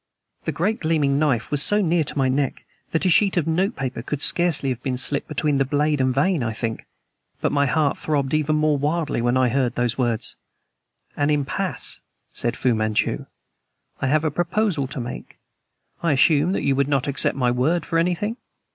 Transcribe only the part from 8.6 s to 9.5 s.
wildly when I